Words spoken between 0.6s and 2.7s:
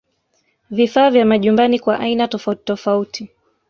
Vifaa vya majumbani kwa aina tofauti